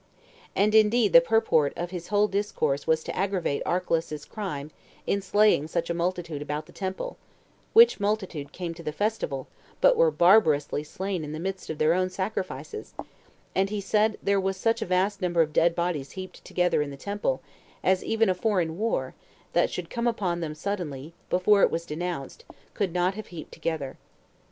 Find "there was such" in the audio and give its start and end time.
14.23-14.81